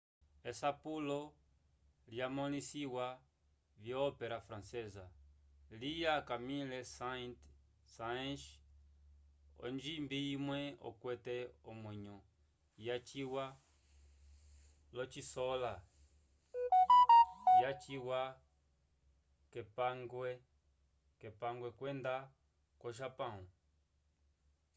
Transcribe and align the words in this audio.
esapulo 0.49 1.19
lyamõlisiwa 2.11 3.07
vyo-ópera 3.83 4.37
francesa 4.47 5.05
lya 5.81 6.13
camille 6.29 6.79
saint-saens 6.95 8.43
onjimbi 9.65 10.19
imwe 10.35 10.59
okwete 10.89 11.35
omwenyo 11.69 12.17
yaciwa 12.87 13.45
l'ocisola 14.95 15.73
yaciwa 17.63 18.21
k'epangwe 21.19 21.69
kwenda 21.77 22.15
ko-japão 22.81 23.39